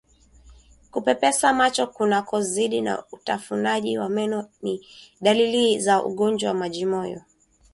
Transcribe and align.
Kupepesa 0.91 1.53
macho 1.53 1.87
kunakozidi 1.87 2.81
na 2.81 3.03
utafunaji 3.11 3.97
wa 3.97 4.09
meno 4.09 4.49
ni 4.61 4.87
dalili 5.21 5.79
za 5.79 6.05
ugonjwa 6.05 6.51
wa 6.51 6.57
majimoyo 6.57 7.21